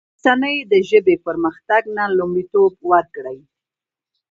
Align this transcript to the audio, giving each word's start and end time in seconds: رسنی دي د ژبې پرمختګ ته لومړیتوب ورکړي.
رسنی 0.17 0.55
دي 0.61 0.65
د 0.71 0.73
ژبې 0.89 1.15
پرمختګ 1.25 1.83
ته 1.95 2.03
لومړیتوب 2.17 2.73
ورکړي. 2.91 3.39